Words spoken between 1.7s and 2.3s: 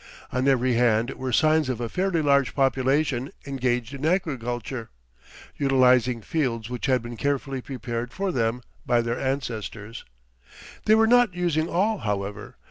a fairly